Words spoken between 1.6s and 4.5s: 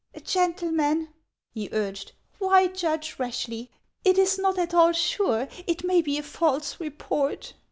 urged," why judge rashly? It is